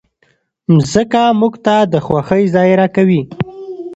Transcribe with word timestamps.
مځکه 0.75 1.23
موږ 1.39 1.53
ته 1.65 1.75
د 1.91 1.93
خوښۍ 2.05 2.43
ځای 2.55 2.69
راکوي. 2.79 3.21